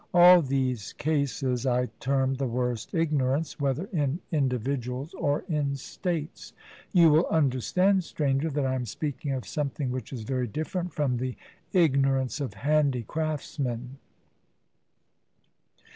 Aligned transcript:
All 0.15 0.41
these 0.41 0.93
cases 0.93 1.67
I 1.67 1.85
term 1.99 2.33
the 2.33 2.47
worst 2.47 2.95
ignorance, 2.95 3.59
whether 3.59 3.85
in 3.93 4.19
individuals 4.31 5.13
or 5.13 5.43
in 5.47 5.75
states. 5.75 6.53
You 6.91 7.11
will 7.11 7.27
understand, 7.27 8.03
Stranger, 8.03 8.49
that 8.49 8.65
I 8.65 8.73
am 8.73 8.87
speaking 8.87 9.31
of 9.33 9.45
something 9.47 9.91
which 9.91 10.11
is 10.11 10.23
very 10.23 10.47
different 10.47 10.91
from 10.91 11.17
the 11.17 11.35
ignorance 11.71 12.41
of 12.41 12.55
handicraftsmen. 12.55 13.97